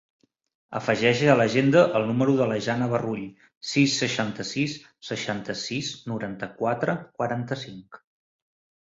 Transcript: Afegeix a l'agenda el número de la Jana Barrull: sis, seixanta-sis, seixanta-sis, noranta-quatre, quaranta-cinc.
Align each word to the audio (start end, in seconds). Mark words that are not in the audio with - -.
Afegeix 0.77 1.19
a 1.33 1.35
l'agenda 1.39 1.83
el 1.99 2.07
número 2.07 2.33
de 2.39 2.47
la 2.53 2.57
Jana 2.69 2.89
Barrull: 2.95 3.29
sis, 3.75 4.01
seixanta-sis, 4.05 4.77
seixanta-sis, 5.13 5.95
noranta-quatre, 6.11 7.01
quaranta-cinc. 7.23 8.07